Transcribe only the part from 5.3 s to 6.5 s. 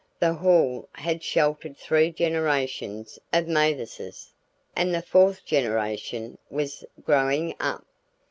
generation